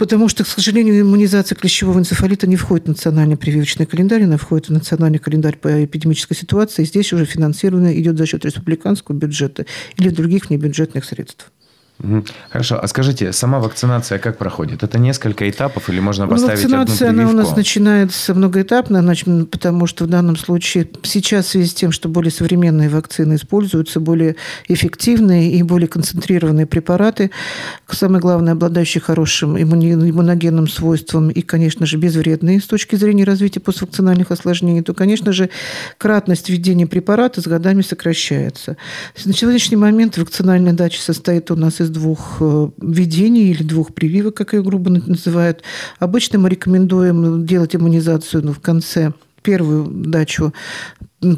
Потому 0.00 0.28
что, 0.28 0.44
к 0.44 0.46
сожалению, 0.46 0.98
иммунизация 0.98 1.54
клещевого 1.54 1.98
энцефалита 1.98 2.46
не 2.46 2.56
входит 2.56 2.86
в 2.86 2.88
национальный 2.88 3.36
прививочный 3.36 3.84
календарь, 3.84 4.22
она 4.22 4.38
входит 4.38 4.70
в 4.70 4.72
национальный 4.72 5.18
календарь 5.18 5.58
по 5.58 5.84
эпидемической 5.84 6.34
ситуации. 6.34 6.84
И 6.84 6.86
здесь 6.86 7.12
уже 7.12 7.26
финансирование 7.26 8.00
идет 8.00 8.16
за 8.16 8.24
счет 8.24 8.46
республиканского 8.46 9.14
бюджета 9.14 9.66
или 9.98 10.08
других 10.08 10.48
внебюджетных 10.48 11.04
средств. 11.04 11.52
Хорошо. 12.50 12.78
А 12.82 12.86
скажите, 12.88 13.32
сама 13.32 13.58
вакцинация 13.60 14.18
как 14.18 14.38
проходит? 14.38 14.82
Это 14.82 14.98
несколько 14.98 15.48
этапов 15.50 15.90
или 15.90 16.00
можно 16.00 16.24
ну, 16.24 16.30
поставить 16.30 16.62
ну, 16.62 16.78
Вакцинация, 16.78 17.08
одну 17.08 17.18
прививку? 17.18 17.30
она 17.30 17.42
у 17.42 17.46
нас 17.46 17.56
начинается 17.56 18.34
многоэтапно, 18.34 19.46
потому 19.50 19.86
что 19.86 20.04
в 20.04 20.06
данном 20.08 20.36
случае 20.36 20.88
сейчас 21.02 21.46
в 21.46 21.48
связи 21.50 21.68
с 21.68 21.74
тем, 21.74 21.92
что 21.92 22.08
более 22.08 22.30
современные 22.30 22.88
вакцины 22.88 23.34
используются, 23.34 24.00
более 24.00 24.36
эффективные 24.68 25.52
и 25.52 25.62
более 25.62 25.88
концентрированные 25.88 26.66
препараты, 26.66 27.30
самое 27.90 28.20
главное, 28.20 28.54
обладающие 28.54 29.02
хорошим 29.02 29.60
иммуногенным 29.60 30.68
свойством 30.68 31.28
и, 31.28 31.42
конечно 31.42 31.84
же, 31.84 31.98
безвредные 31.98 32.60
с 32.60 32.66
точки 32.66 32.96
зрения 32.96 33.24
развития 33.24 33.60
поствакцинальных 33.60 34.30
осложнений, 34.30 34.82
то, 34.82 34.94
конечно 34.94 35.32
же, 35.32 35.50
кратность 35.98 36.48
введения 36.48 36.86
препарата 36.86 37.42
с 37.42 37.46
годами 37.46 37.82
сокращается. 37.82 38.78
На 39.24 39.34
сегодняшний 39.34 39.76
момент 39.76 40.16
вакцинальная 40.16 40.72
дача 40.72 41.00
состоит 41.02 41.50
у 41.50 41.56
нас 41.56 41.80
из 41.80 41.89
двух 41.92 42.38
э, 42.40 42.68
введений 42.80 43.50
или 43.50 43.62
двух 43.62 43.94
прививок, 43.94 44.34
как 44.34 44.52
ее 44.52 44.62
грубо 44.62 44.90
называют. 44.90 45.62
Обычно 45.98 46.38
мы 46.38 46.48
рекомендуем 46.48 47.46
делать 47.46 47.74
иммунизацию 47.74 48.44
ну, 48.44 48.52
в 48.52 48.60
конце 48.60 49.12
первую 49.42 49.86
дачу 49.86 50.52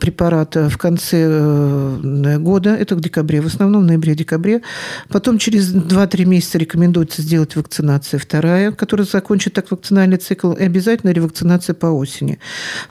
препарата 0.01 0.69
в 0.69 0.79
конце 0.79 1.27
э, 1.29 2.39
года, 2.39 2.71
это 2.71 2.95
в 2.95 3.01
декабре, 3.01 3.41
в 3.41 3.47
основном 3.47 3.83
в 3.83 3.87
ноябре-декабре. 3.87 4.63
Потом 5.09 5.39
через 5.39 5.75
2-3 5.75 6.25
месяца 6.25 6.59
рекомендуется 6.59 7.21
сделать 7.21 7.57
вакцинация 7.57 8.21
вторая, 8.21 8.71
которая 8.71 9.07
закончит 9.07 9.55
так 9.55 9.71
вакцинальный 9.73 10.19
цикл, 10.19 10.53
и 10.53 10.63
обязательно 10.63 11.11
ревакцинация 11.11 11.75
по 11.75 11.87
осени. 11.87 12.39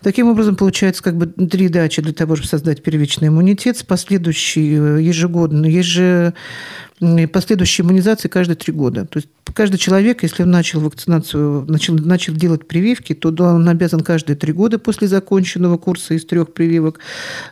Таким 0.01 0.27
образом, 0.27 0.57
получается 0.57 1.01
как 1.01 1.15
бы 1.15 1.27
три 1.27 1.69
дачи 1.69 2.01
для 2.01 2.13
того, 2.13 2.35
чтобы 2.35 2.49
создать 2.49 2.83
первичный 2.83 3.29
иммунитет 3.29 3.77
с 3.77 3.83
последующей 3.83 4.75
э, 4.75 5.01
ежегодно, 5.01 5.67
еже 5.67 6.33
последующей 7.31 7.81
иммунизации 7.81 8.27
каждые 8.27 8.55
три 8.55 8.71
года. 8.71 9.05
То 9.05 9.17
есть 9.17 9.29
каждый 9.55 9.77
человек, 9.77 10.21
если 10.21 10.43
он 10.43 10.51
начал 10.51 10.79
вакцинацию, 10.81 11.65
начал, 11.67 11.95
начал 11.95 12.33
делать 12.33 12.67
прививки, 12.67 13.13
то 13.13 13.29
он 13.43 13.67
обязан 13.67 14.01
каждые 14.01 14.37
три 14.37 14.53
года 14.53 14.77
после 14.77 15.07
законченного 15.07 15.77
курса 15.77 16.13
из 16.13 16.25
трех 16.25 16.53
прививок 16.53 16.99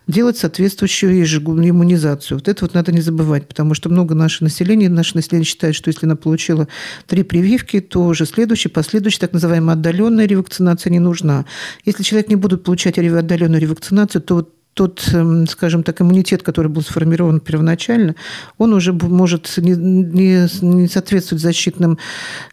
делать 0.08 0.38
соответствующую 0.38 1.18
ежегодную 1.18 1.72
иммунизацию. 1.72 2.38
Вот 2.38 2.48
это 2.48 2.66
вот 2.66 2.76
надо 2.76 2.92
не 2.92 3.02
забывать, 3.02 3.48
потому 3.48 3.74
что 3.74 3.90
много 3.90 4.14
наше 4.14 4.44
населения, 4.44 4.88
наше 4.88 5.16
население 5.16 5.46
считает, 5.46 5.76
что 5.76 5.90
если 5.90 6.06
она 6.06 6.16
получила 6.16 6.68
три 7.08 7.24
прививки, 7.24 7.80
то 7.80 8.06
уже 8.06 8.28
следующая, 8.28 8.70
последующая, 8.70 9.22
так 9.22 9.34
называемая 9.34 9.76
отдаленная 9.76 10.28
ревакцинация 10.28 10.92
не 10.92 11.00
нужна. 11.00 11.46
Если 11.86 12.04
человек 12.04 12.30
не 12.30 12.36
будет 12.36 12.64
получать 12.64 13.00
отдаленную 13.00 13.62
ревакцинацию, 13.62 14.22
то 14.22 14.36
вот 14.36 14.59
тот, 14.80 15.10
эм, 15.12 15.46
скажем 15.46 15.84
так, 15.84 16.00
иммунитет, 16.00 16.42
который 16.42 16.68
был 16.68 16.82
сформирован 16.82 17.42
первоначально, 17.42 18.16
он 18.58 18.74
уже 18.74 18.94
может 18.94 19.58
не, 19.58 19.74
не, 19.74 20.48
не 20.62 20.88
соответствовать 20.88 21.44
защитным 21.44 21.98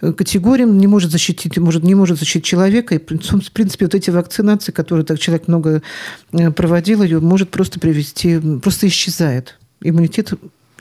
э, 0.00 0.12
категориям, 0.12 0.76
не 0.76 0.88
может 0.88 1.12
защитить, 1.12 1.56
может, 1.56 1.85
не 1.85 1.95
может 1.95 2.18
защитить 2.18 2.45
человека. 2.45 2.97
И, 2.97 2.99
в 2.99 3.52
принципе, 3.52 3.85
вот 3.85 3.95
эти 3.95 4.11
вакцинации, 4.11 4.73
которые 4.73 5.04
так 5.04 5.21
человек 5.21 5.47
много 5.47 5.83
э, 6.33 6.50
проводил, 6.50 7.04
ее 7.04 7.21
может 7.21 7.50
просто 7.50 7.78
привести, 7.78 8.40
просто 8.61 8.88
исчезает. 8.88 9.56
Иммунитет 9.80 10.33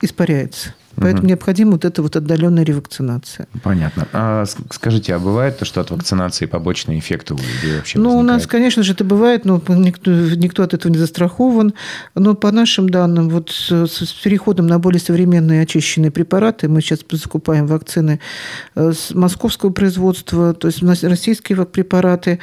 испаряется. 0.02 0.74
Поэтому 0.96 1.24
угу. 1.24 1.30
необходима 1.30 1.72
вот 1.72 1.86
эта 1.86 2.02
вот 2.02 2.16
отдаленная 2.16 2.64
ревакцинация. 2.64 3.48
Понятно. 3.64 4.08
А 4.14 4.46
скажите, 4.72 5.14
а 5.16 5.20
бывает 5.20 5.58
то, 5.58 5.66
что 5.66 5.82
от 5.82 5.92
вакцинации 5.92 6.46
побочные 6.46 7.00
эффекты 7.00 7.34
у 7.34 7.38
людей 7.38 7.78
вообще 7.78 8.00
Ну, 8.00 8.06
возникают? 8.06 8.30
у 8.30 8.34
нас, 8.34 8.48
конечно 8.48 8.84
же, 8.84 8.94
это 8.94 9.04
бывает, 9.04 9.46
но 9.46 9.62
никто, 9.70 10.12
никто 10.12 10.64
от 10.64 10.74
этого 10.74 10.92
не 10.92 10.98
застрахован. 10.98 11.74
Но 12.16 12.34
по 12.34 12.52
нашим 12.52 12.90
данным, 12.90 13.30
вот 13.30 13.50
с, 13.52 14.14
переходом 14.24 14.68
на 14.68 14.80
более 14.80 15.00
современные 15.00 15.62
очищенные 15.62 16.12
препараты, 16.12 16.70
мы 16.70 16.82
сейчас 16.82 17.00
закупаем 17.12 17.68
вакцины 17.68 18.20
э, 18.76 18.94
с 18.94 19.14
московского 19.14 19.72
производства, 19.72 20.54
то 20.54 20.68
есть 20.68 20.82
у 20.82 20.86
нас 20.86 21.04
российские 21.04 21.66
препараты, 21.66 22.40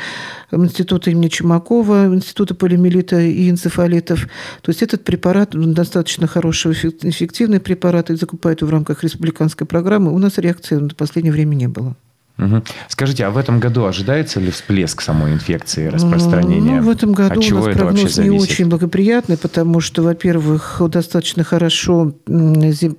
Института 0.51 1.11
имени 1.11 1.29
Чумакова, 1.29 2.07
Института 2.07 2.55
полимелита 2.55 3.21
и 3.21 3.51
энцефалитов. 3.51 4.29
То 4.61 4.71
есть 4.71 4.83
этот 4.83 5.05
препарат 5.05 5.51
достаточно 5.53 6.27
хороший, 6.27 6.73
эффективный 6.73 7.61
препарат, 7.61 8.11
и 8.11 8.17
закупаем 8.17 8.42
поступают 8.43 8.63
в 8.63 8.71
рамках 8.71 9.05
республиканской 9.05 9.67
программы, 9.67 10.13
у 10.13 10.19
нас 10.19 10.39
реакции 10.39 10.77
в 10.77 10.97
последнее 10.97 11.33
время 11.33 11.55
не 11.55 11.69
было. 11.69 11.95
Угу. 12.39 12.63
Скажите, 12.89 13.27
а 13.27 13.31
в 13.31 13.37
этом 13.37 13.61
году 13.61 13.85
ожидается 13.85 14.41
ли 14.41 14.51
всплеск 14.51 15.03
самой 15.03 15.35
инфекции, 15.35 15.87
распространения? 15.87 16.81
Ну, 16.81 16.83
в 16.83 16.89
этом 16.89 17.13
году 17.13 17.41
От 17.41 17.53
у 17.53 17.55
нас 17.55 17.77
прогноз 17.77 18.19
не 18.19 18.31
очень 18.31 18.69
благоприятный, 18.69 19.37
потому 19.37 19.81
что, 19.81 20.03
во-первых, 20.03 20.81
достаточно 20.89 21.45
хорошо 21.45 22.15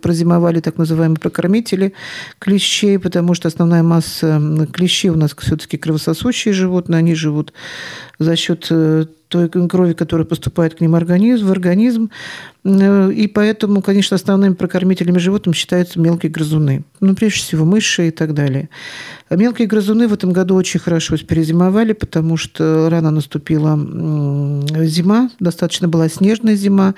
прозимовали 0.01 0.61
так 0.61 0.77
называемые 0.77 1.19
прокормители 1.19 1.93
клещей, 2.39 2.99
потому 2.99 3.33
что 3.33 3.47
основная 3.47 3.83
масса 3.83 4.39
клещей 4.71 5.09
у 5.09 5.15
нас 5.15 5.35
все-таки 5.37 5.77
кровососущие 5.77 6.53
животные, 6.53 6.99
они 6.99 7.15
живут 7.15 7.53
за 8.19 8.35
счет 8.35 8.67
э, 8.69 9.05
той 9.33 9.49
крови, 9.49 9.93
которая 9.93 10.25
поступает 10.25 10.75
к 10.75 10.81
ним 10.81 10.93
организм, 10.93 11.47
в 11.47 11.51
организм. 11.51 12.11
Э, 12.63 13.11
и 13.11 13.27
поэтому, 13.27 13.81
конечно, 13.81 14.15
основными 14.15 14.53
прокормителями 14.53 15.17
животных 15.17 15.55
считаются 15.55 15.99
мелкие 15.99 16.31
грызуны. 16.31 16.83
Ну, 16.99 17.15
прежде 17.15 17.39
всего, 17.39 17.65
мыши 17.65 18.09
и 18.09 18.11
так 18.11 18.33
далее. 18.33 18.69
А 19.29 19.35
мелкие 19.35 19.67
грызуны 19.67 20.07
в 20.07 20.13
этом 20.13 20.31
году 20.31 20.55
очень 20.55 20.79
хорошо 20.79 21.17
перезимовали, 21.17 21.93
потому 21.93 22.37
что 22.37 22.89
рано 22.89 23.11
наступила 23.11 23.75
зима, 24.85 25.29
достаточно 25.39 25.87
была 25.87 26.09
снежная 26.09 26.55
зима. 26.55 26.93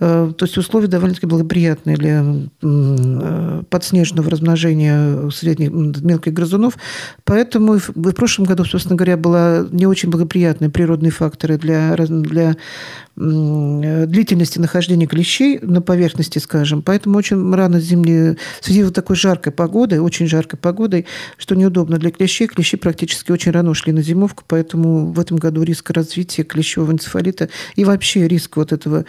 Э, 0.00 0.32
то 0.36 0.44
есть 0.46 0.56
условия 0.56 0.88
довольно-таки 0.88 1.26
благоприятные 1.26 1.96
для 1.96 2.24
подснежного 3.68 4.30
размножения 4.30 5.30
средних 5.30 5.70
мелких 5.70 6.32
грызунов. 6.32 6.78
Поэтому 7.24 7.78
в 7.78 8.12
прошлом 8.12 8.46
году, 8.46 8.64
собственно 8.64 8.96
говоря, 8.96 9.16
была 9.16 9.66
не 9.70 9.86
очень 9.86 10.10
благоприятные 10.56 10.70
природные 10.70 11.10
факторы 11.10 11.58
для, 11.58 11.94
для 11.96 12.56
длительности 13.16 14.58
нахождения 14.58 15.06
клещей 15.06 15.58
на 15.62 15.80
поверхности, 15.80 16.38
скажем. 16.38 16.82
Поэтому 16.82 17.18
очень 17.18 17.54
рано 17.54 17.80
зимние, 17.80 18.36
в 18.60 18.64
связи 18.64 18.82
с 18.82 18.84
вот 18.84 18.94
такой 18.94 19.16
жаркой 19.16 19.52
погодой, 19.52 19.98
очень 19.98 20.26
жаркой 20.26 20.58
погодой, 20.58 21.06
что 21.38 21.54
неудобно 21.54 21.98
для 21.98 22.10
клещей, 22.10 22.46
клещи 22.46 22.76
практически 22.76 23.32
очень 23.32 23.52
рано 23.52 23.70
ушли 23.70 23.92
на 23.92 24.02
зимовку, 24.02 24.44
поэтому 24.46 25.12
в 25.12 25.20
этом 25.20 25.38
году 25.38 25.62
риск 25.62 25.90
развития 25.90 26.42
клещевого 26.42 26.92
энцефалита 26.92 27.48
и 27.76 27.84
вообще 27.84 28.28
риск 28.28 28.56
вот 28.56 28.72
этого 28.72 29.04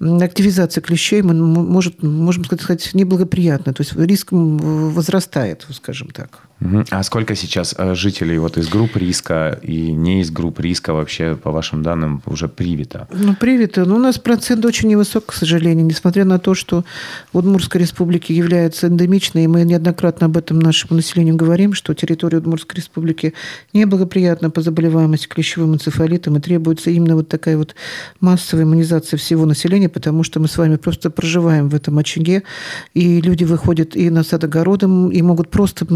активизации 0.00 0.80
клещей 0.80 1.22
может, 1.22 2.02
можем 2.02 2.44
сказать, 2.44 2.90
неблагоприятно. 2.94 3.72
То 3.74 3.82
есть 3.82 3.96
риск 3.96 4.28
возрастает, 4.30 5.66
скажем 5.70 6.08
так. 6.10 6.47
А 6.90 7.02
сколько 7.04 7.36
сейчас 7.36 7.74
э, 7.78 7.94
жителей 7.94 8.38
вот 8.38 8.58
из 8.58 8.68
групп 8.68 8.96
риска 8.96 9.58
и 9.62 9.92
не 9.92 10.22
из 10.22 10.30
групп 10.30 10.58
риска 10.58 10.92
вообще, 10.92 11.36
по 11.36 11.52
вашим 11.52 11.84
данным, 11.84 12.20
уже 12.26 12.48
привито? 12.48 13.06
Ну, 13.12 13.34
привито. 13.34 13.84
Но 13.84 13.90
ну, 13.90 13.96
у 13.96 13.98
нас 14.00 14.18
процент 14.18 14.64
очень 14.64 14.88
невысок, 14.88 15.26
к 15.26 15.32
сожалению, 15.32 15.86
несмотря 15.86 16.24
на 16.24 16.40
то, 16.40 16.54
что 16.54 16.84
Удмуртская 17.32 17.80
республика 17.80 18.32
является 18.32 18.88
эндемичной, 18.88 19.44
и 19.44 19.46
мы 19.46 19.62
неоднократно 19.62 20.26
об 20.26 20.36
этом 20.36 20.58
нашему 20.58 20.96
населению 20.96 21.36
говорим, 21.36 21.74
что 21.74 21.94
территория 21.94 22.38
Удмуртской 22.38 22.76
республики 22.78 23.34
неблагоприятна 23.72 24.50
по 24.50 24.60
заболеваемости 24.60 25.28
клещевым 25.28 25.74
энцефалитом, 25.74 26.36
и 26.38 26.40
требуется 26.40 26.90
именно 26.90 27.14
вот 27.14 27.28
такая 27.28 27.56
вот 27.56 27.76
массовая 28.20 28.64
иммунизация 28.64 29.16
всего 29.16 29.46
населения, 29.46 29.88
потому 29.88 30.24
что 30.24 30.40
мы 30.40 30.48
с 30.48 30.58
вами 30.58 30.74
просто 30.74 31.10
проживаем 31.10 31.68
в 31.68 31.74
этом 31.76 31.98
очаге, 31.98 32.42
и 32.94 33.20
люди 33.20 33.44
выходят 33.44 33.94
и 33.94 34.10
на 34.10 34.24
сад 34.24 34.42
огородом, 34.42 35.10
и 35.10 35.22
могут 35.22 35.50
просто 35.50 35.86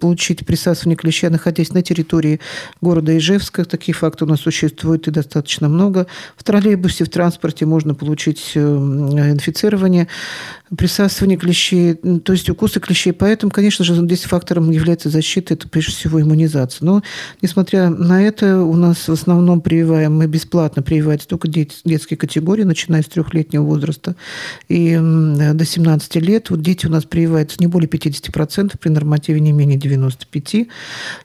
получить 0.00 0.46
присасывание 0.46 0.96
клеща, 0.96 1.30
находясь 1.30 1.72
на 1.72 1.82
территории 1.82 2.40
города 2.80 3.16
Ижевска. 3.16 3.64
Такие 3.64 3.94
факты 3.94 4.24
у 4.24 4.28
нас 4.28 4.40
существуют 4.40 5.08
и 5.08 5.10
достаточно 5.10 5.68
много. 5.68 6.06
В 6.36 6.44
троллейбусе, 6.44 7.04
в 7.04 7.10
транспорте 7.10 7.66
можно 7.66 7.94
получить 7.94 8.52
э, 8.54 8.60
инфицирование 8.60 10.08
присасывание 10.76 11.38
клещей, 11.38 11.94
то 11.94 12.32
есть 12.32 12.50
укусы 12.50 12.80
клещей. 12.80 13.12
Поэтому, 13.12 13.50
конечно 13.50 13.84
же, 13.84 13.94
здесь 13.94 14.22
фактором 14.24 14.70
является 14.70 15.08
защита, 15.10 15.54
это 15.54 15.68
прежде 15.68 15.92
всего 15.92 16.20
иммунизация. 16.20 16.84
Но, 16.84 17.02
несмотря 17.42 17.90
на 17.90 18.22
это, 18.22 18.60
у 18.62 18.74
нас 18.74 19.08
в 19.08 19.12
основном 19.12 19.60
прививаем, 19.60 20.16
мы 20.16 20.26
бесплатно 20.26 20.82
прививаем 20.82 21.14
только 21.26 21.48
детские 21.48 22.16
категории, 22.16 22.62
начиная 22.64 23.02
с 23.02 23.06
трехлетнего 23.06 23.62
возраста 23.62 24.16
и 24.68 24.96
до 24.96 25.64
17 25.64 26.16
лет. 26.16 26.50
Вот 26.50 26.60
дети 26.62 26.86
у 26.86 26.90
нас 26.90 27.04
прививаются 27.04 27.56
не 27.60 27.66
более 27.66 27.88
50%, 27.88 28.72
при 28.78 28.88
нормативе 28.88 29.40
не 29.40 29.52
менее 29.52 29.78
95%. 29.78 30.66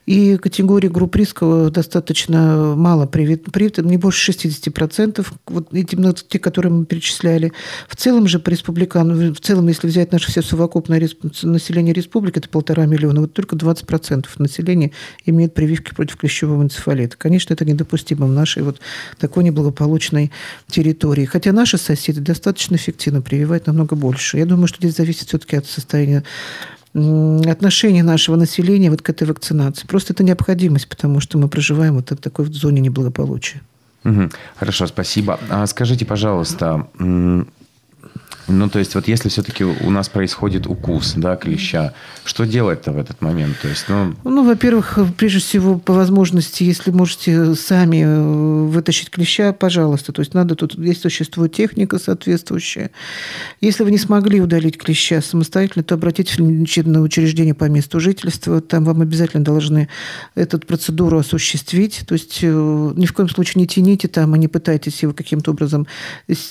И 0.06 0.36
категории 0.36 0.88
групп 0.88 1.16
риска 1.16 1.70
достаточно 1.70 2.74
мало 2.76 3.06
привиты, 3.06 3.82
не 3.82 3.96
больше 3.96 4.32
60%. 4.32 5.26
Вот 5.46 5.74
эти, 5.74 5.96
те, 6.28 6.38
которые 6.38 6.72
мы 6.72 6.84
перечисляли. 6.84 7.52
В 7.88 7.96
целом 7.96 8.28
же 8.28 8.38
по 8.38 8.50
республикану, 8.50 9.34
в 9.40 9.46
целом, 9.46 9.68
если 9.68 9.86
взять 9.86 10.12
наше 10.12 10.30
все 10.30 10.42
совокупное 10.42 11.00
население 11.42 11.94
республики, 11.94 12.38
это 12.38 12.48
полтора 12.48 12.86
миллиона, 12.86 13.22
вот 13.22 13.32
только 13.32 13.56
20% 13.56 14.26
населения 14.38 14.92
имеет 15.24 15.54
прививки 15.54 15.94
против 15.94 16.16
клещевого 16.16 16.62
энцефалита. 16.62 17.16
Конечно, 17.16 17.54
это 17.54 17.64
недопустимо 17.64 18.26
в 18.26 18.32
нашей 18.32 18.62
вот 18.62 18.80
такой 19.18 19.44
неблагополучной 19.44 20.30
территории. 20.68 21.24
Хотя 21.24 21.52
наши 21.52 21.78
соседи 21.78 22.20
достаточно 22.20 22.76
эффективно 22.76 23.22
прививают 23.22 23.66
намного 23.66 23.96
больше. 23.96 24.38
Я 24.38 24.46
думаю, 24.46 24.66
что 24.66 24.78
здесь 24.78 24.96
зависит 24.96 25.28
все-таки 25.28 25.56
от 25.56 25.66
состояния 25.66 26.22
отношение 26.92 28.02
нашего 28.02 28.36
населения 28.36 28.90
вот 28.90 29.00
к 29.00 29.08
этой 29.08 29.26
вакцинации. 29.26 29.86
Просто 29.86 30.12
это 30.12 30.24
необходимость, 30.24 30.88
потому 30.88 31.20
что 31.20 31.38
мы 31.38 31.48
проживаем 31.48 31.94
вот 31.94 32.10
в 32.10 32.16
такой 32.16 32.44
в 32.44 32.52
зоне 32.52 32.80
неблагополучия. 32.80 33.62
Угу. 34.04 34.30
Хорошо, 34.56 34.86
спасибо. 34.86 35.38
А 35.48 35.66
скажите, 35.66 36.04
пожалуйста, 36.04 36.88
ну, 38.50 38.68
то 38.68 38.78
есть, 38.78 38.94
вот 38.94 39.08
если 39.08 39.28
все-таки 39.28 39.64
у 39.64 39.90
нас 39.90 40.08
происходит 40.08 40.66
укус, 40.66 41.14
да, 41.16 41.36
клеща, 41.36 41.94
что 42.24 42.44
делать-то 42.44 42.92
в 42.92 42.98
этот 42.98 43.22
момент? 43.22 43.58
То 43.60 43.68
есть, 43.68 43.86
ну... 43.88 44.14
ну, 44.24 44.44
во-первых, 44.44 44.98
прежде 45.16 45.38
всего, 45.38 45.78
по 45.78 45.92
возможности, 45.92 46.62
если 46.64 46.90
можете 46.90 47.54
сами 47.54 48.02
э, 48.04 48.68
вытащить 48.68 49.10
клеща, 49.10 49.52
пожалуйста. 49.52 50.12
То 50.12 50.20
есть, 50.20 50.34
надо 50.34 50.54
тут, 50.54 50.74
здесь 50.74 51.00
существует 51.00 51.54
техника 51.54 51.98
соответствующая. 51.98 52.90
Если 53.60 53.84
вы 53.84 53.90
не 53.90 53.98
смогли 53.98 54.40
удалить 54.40 54.76
клеща 54.76 55.20
самостоятельно, 55.22 55.82
то 55.82 55.94
обратитесь 55.94 56.38
в 56.38 56.50
лечебное 56.50 57.00
учреждение 57.00 57.54
по 57.54 57.64
месту 57.64 58.00
жительства. 58.00 58.60
Там 58.60 58.84
вам 58.84 59.00
обязательно 59.00 59.44
должны 59.44 59.88
эту 60.34 60.58
процедуру 60.58 61.18
осуществить. 61.18 62.02
То 62.06 62.14
есть, 62.14 62.40
э, 62.42 62.92
ни 62.96 63.06
в 63.06 63.12
коем 63.12 63.28
случае 63.28 63.62
не 63.62 63.66
тяните 63.66 64.08
там 64.08 64.36
и 64.36 64.38
не 64.38 64.48
пытайтесь 64.48 65.02
его 65.02 65.12
каким-то 65.12 65.52
образом 65.52 65.86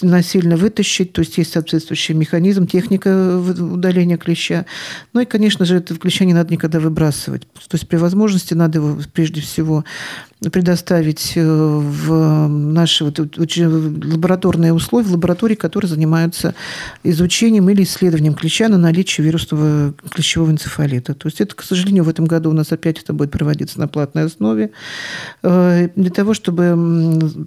насильно 0.02 0.58
вытащить. 0.58 1.14
То 1.14 1.22
есть, 1.22 1.38
есть 1.38 1.54
соответствующая 1.54 1.89
соответствующий 1.90 2.16
механизм, 2.16 2.68
техника 2.68 3.38
удаления 3.38 4.18
клеща. 4.18 4.66
Ну 5.14 5.22
и, 5.22 5.26
конечно 5.26 5.66
же, 5.66 5.78
это 5.78 5.96
клеща 5.96 6.26
не 6.26 6.34
надо 6.34 6.54
никогда 6.54 6.80
выбрасывать. 6.80 7.42
То 7.54 7.76
есть 7.76 7.88
при 7.88 7.98
возможности 7.98 8.54
надо 8.54 8.80
его 8.80 9.00
прежде 9.14 9.42
всего 9.42 9.84
предоставить 10.52 11.34
э, 11.36 11.44
в 11.44 12.48
наши 12.48 13.04
вот, 13.04 13.20
лабораторные 13.20 14.74
условия, 14.74 15.08
в 15.08 15.12
лаборатории, 15.12 15.56
которые 15.56 15.90
занимаются 15.90 16.56
изучением 17.04 17.70
или 17.70 17.84
исследованием 17.84 18.34
клеща 18.36 18.70
на 18.70 18.78
наличие 18.78 19.26
вирусного 19.26 19.94
клещевого 20.10 20.52
энцефалита. 20.52 21.14
То 21.14 21.28
есть 21.28 21.42
это, 21.42 21.56
к 21.56 21.62
сожалению, 21.62 22.06
в 22.06 22.10
этом 22.10 22.24
году 22.24 22.52
у 22.52 22.54
нас 22.54 22.72
опять 22.72 23.02
это 23.02 23.12
будет 23.12 23.32
проводиться 23.32 23.80
на 23.80 23.90
платной 23.90 24.26
основе. 24.26 24.72
Э, 25.44 25.90
для 25.96 26.10
того, 26.10 26.34
чтобы... 26.34 26.74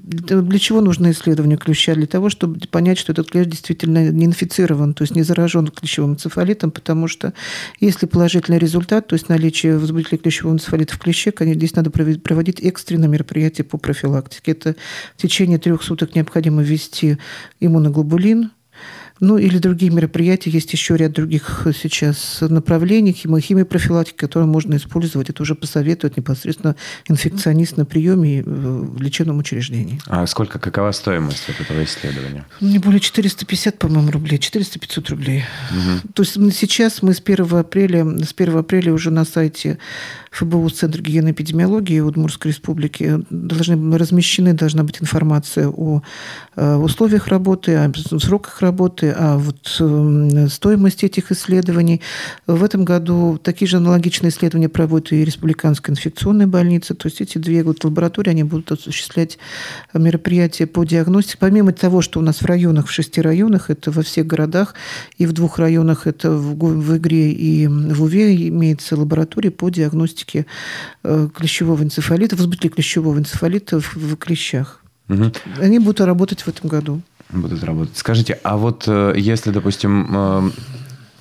Для 0.03 0.59
чего 0.59 0.83
нужно 0.83 1.13
исследование 1.13 1.57
клеща? 1.57 1.95
Для 1.95 2.07
того, 2.07 2.29
чтобы 2.29 2.61
понять, 2.71 2.99
что 2.99 3.13
этот 3.13 3.31
клещ 3.31 3.47
действительно 3.47 4.11
не 4.11 4.27
инфицирован, 4.27 4.93
то 4.93 5.03
есть 5.03 5.17
не 5.17 5.23
заражен 5.23 5.69
клещевым 5.69 6.13
энцефалитом, 6.13 6.71
потому 6.71 7.09
что 7.09 7.33
если 7.81 8.05
положительный 8.05 8.59
результат, 8.59 9.07
то 9.07 9.15
есть 9.15 9.31
наличие 9.31 9.79
возбудителя 9.79 10.19
клещевого 10.19 10.55
энцефалита 10.55 10.95
в 10.95 10.99
клеще, 10.99 11.33
конечно, 11.33 11.59
здесь 11.59 11.75
надо 11.75 11.91
проводить 11.91 12.61
экстренное 12.61 12.82
экстренное 12.83 13.09
мероприятие 13.09 13.65
по 13.65 13.79
профилактике. 13.79 14.53
Это 14.53 14.75
в 15.17 15.23
течение 15.23 15.59
трех 15.59 15.85
суток 15.85 16.17
необходимо 16.17 16.63
ввести 16.63 17.17
иммуноглобулин, 17.61 18.51
ну, 19.21 19.39
или 19.39 19.59
другие 19.59 19.93
мероприятия. 19.93 20.51
Есть 20.51 20.73
еще 20.73 20.97
ряд 20.97 21.13
других 21.13 21.69
сейчас 21.81 22.39
направлений 22.41 23.13
химиопрофилактики, 23.13 24.17
которые 24.17 24.49
можно 24.49 24.75
использовать. 24.75 25.31
Это 25.31 25.45
уже 25.45 25.55
посоветует 25.55 26.17
непосредственно 26.17 26.75
инфекционист 27.09 27.77
на 27.77 27.85
приеме 27.85 28.41
э, 28.41 28.43
в 28.45 29.01
лечебном 29.01 29.39
учреждении. 29.39 30.01
А 30.07 30.27
сколько, 30.27 30.59
какова 30.59 30.91
стоимость 30.91 31.45
вот 31.47 31.61
этого 31.61 31.85
исследования? 31.85 32.47
Не 32.61 32.81
более 32.81 32.99
450, 32.99 33.79
по-моему, 33.79 34.11
рублей. 34.11 34.39
400-500 34.39 35.11
рублей. 35.11 35.45
Угу. 35.71 36.13
То 36.15 36.23
есть 36.25 36.59
сейчас 36.59 37.01
мы 37.03 37.15
с 37.15 37.23
1 37.25 37.47
апреля, 37.55 38.05
с 38.25 38.35
1 38.37 38.57
апреля 38.57 38.93
уже 38.93 39.13
на 39.13 39.25
сайте 39.25 39.79
ФБУ, 40.33 40.71
Центр 40.71 41.03
гигиены 41.03 41.29
и 41.29 41.33
эпидемиологии 41.33 42.01
Удмуртской 42.01 42.53
республики, 42.53 43.21
должны, 43.29 43.99
размещены 43.99 44.55
должна 44.55 44.83
быть 44.83 45.03
информация 45.03 45.69
о 45.69 46.03
э, 46.57 46.75
условиях 46.77 47.29
работы, 47.29 47.77
о 47.77 47.93
сроках 48.19 48.63
работы, 48.63 49.11
о 49.11 49.37
вот 49.37 49.77
эм, 49.79 50.49
стоимости 50.49 51.05
этих 51.05 51.31
исследований. 51.33 52.01
В 52.47 52.65
этом 52.65 52.87
году 52.87 53.39
такие 53.43 53.69
же 53.69 53.77
аналогичные 53.77 54.31
исследования 54.31 54.71
проводит 54.71 55.13
и 55.13 55.23
Республиканская 55.23 55.95
инфекционная 55.95 56.47
больница. 56.47 56.95
То 56.95 57.09
есть 57.09 57.21
эти 57.21 57.37
две 57.37 57.63
вот 57.63 57.85
лаборатории, 57.85 58.31
они 58.31 58.43
будут 58.43 58.73
осуществлять 58.73 59.39
мероприятия 59.93 60.67
по 60.67 60.85
диагностике. 60.85 61.37
Помимо 61.39 61.73
того, 61.73 62.01
что 62.01 62.21
у 62.21 62.23
нас 62.23 62.41
в 62.41 62.47
районах, 62.47 62.87
в 62.87 62.91
шести 62.91 63.21
районах, 63.21 63.69
это 63.69 63.91
во 63.91 64.03
всех 64.03 64.27
городах, 64.27 64.75
и 65.19 65.27
в 65.27 65.35
двух 65.35 65.59
районах, 65.59 66.07
это 66.07 66.31
в, 66.31 66.57
в 66.57 66.97
Игре 66.97 67.33
и 67.33 67.67
в 67.67 68.03
Уве, 68.03 68.49
имеется 68.49 68.97
лаборатория 68.97 69.51
по 69.51 69.69
диагностике 69.69 70.22
диагностики 70.23 70.47
э, 71.03 71.29
клещевого 71.35 71.83
энцефалита, 71.83 72.37
возбудителей 72.37 72.71
клещевого 72.71 73.19
энцефалита 73.19 73.81
в, 73.81 73.97
в 73.97 74.17
клещах. 74.17 74.81
Угу. 75.09 75.33
Они 75.61 75.79
будут 75.79 76.01
работать 76.01 76.43
в 76.43 76.49
этом 76.49 76.69
году. 76.69 77.01
Будут 77.31 77.65
работать. 77.65 77.97
Скажите, 77.97 78.39
а 78.43 78.57
вот 78.57 78.85
э, 78.87 79.15
если, 79.17 79.51
допустим, 79.51 80.07
э, 80.11 80.51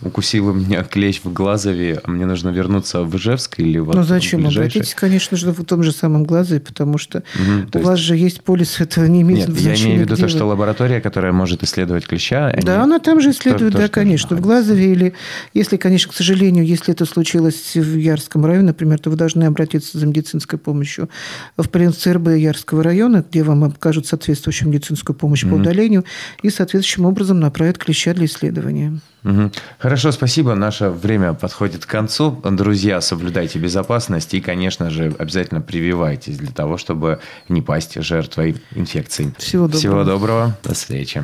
укусила 0.02 0.52
меня 0.52 0.84
клещ 0.84 1.22
в 1.24 1.32
Глазове, 1.32 2.00
а 2.04 2.10
мне 2.10 2.26
нужно 2.26 2.50
вернуться 2.50 3.04
в 3.04 3.16
Ижевск 3.16 3.60
или 3.60 3.80
вот 3.80 3.96
Ну 3.96 4.04
зачем? 4.04 4.42
Ближайший... 4.42 4.60
Обратитесь, 4.60 4.96
конечно 4.96 5.38
же, 5.38 5.52
в 5.52 5.64
том 5.64 5.84
же 5.84 5.92
самом 5.92 6.24
Глазове, 6.24 6.60
потому 6.60 6.98
что 6.98 7.24
угу, 7.36 7.68
у 7.74 7.78
есть... 7.78 7.86
вас 7.86 8.00
же 8.00 8.16
есть 8.16 8.44
полис, 8.44 8.80
это 8.80 9.08
не 9.08 9.22
имеет 9.22 9.48
Нет, 9.48 9.50
значения. 9.50 9.76
я 9.76 9.86
имею 9.86 9.98
в 10.00 10.02
виду 10.06 10.16
то, 10.16 10.24
вы... 10.24 10.30
что 10.30 10.46
лаборатория, 10.46 11.02
которая 11.02 11.32
может 11.32 11.64
исследовать 11.64 12.08
клеща... 12.08 12.52
Да, 12.62 12.76
они... 12.76 12.84
она 12.84 13.00
там 13.00 13.22
же 13.22 13.32
исследует, 13.32 13.74
то, 13.74 13.80
да, 13.80 13.88
то, 13.88 13.94
конечно, 13.94 14.28
что... 14.28 14.36
в 14.36 14.42
Глазове 14.42 14.92
или, 14.92 15.14
если, 15.54 15.78
конечно, 15.78 16.12
к 16.12 16.16
сожалению, 16.16 16.66
если 16.66 16.94
это 16.94 17.06
случилось 17.06 17.76
в 17.76 17.98
Ярском 17.98 18.46
районе, 18.46 18.68
например, 18.68 19.00
то 19.00 19.10
вы 19.10 19.16
должны 19.16 19.44
обратиться 19.44 19.98
за 19.98 20.08
медицинской 20.08 20.58
помощью 20.58 21.10
в 21.58 21.68
ЦРБ 21.68 22.30
Ярского 22.38 22.84
района, 22.84 23.24
где 23.30 23.44
вам 23.44 23.64
окажут 23.64 24.08
соответствующую 24.08 24.70
медицинскую 24.70 25.16
помощь 25.16 25.44
угу. 25.44 25.56
по 25.56 25.60
удалению 25.60 26.06
и 26.42 26.50
соответствующим 26.50 27.06
образом 27.06 27.40
направят 27.40 27.78
клеща 27.78 28.14
для 28.14 28.26
исследования. 28.26 29.00
Угу. 29.24 29.52
Хорошо, 29.80 30.12
спасибо. 30.12 30.56
Наше 30.56 30.90
время 30.90 31.34
подходит 31.34 31.86
к 31.86 31.90
концу. 31.90 32.32
Друзья, 32.44 33.02
соблюдайте 33.02 33.60
безопасность 33.60 34.34
и, 34.34 34.42
конечно 34.42 34.90
же, 34.90 35.14
обязательно 35.20 35.62
прививайтесь 35.62 36.38
для 36.38 36.52
того, 36.52 36.78
чтобы 36.78 37.20
не 37.48 37.62
пасть 37.62 38.02
жертвой 38.02 38.56
инфекции. 38.76 39.34
Всего 39.38 39.68
доброго. 39.68 39.80
Всего 39.80 40.04
доброго. 40.04 40.58
До 40.64 40.74
встречи. 40.74 41.24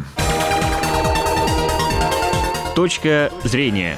Точка 2.75 3.31
зрения. 3.43 3.97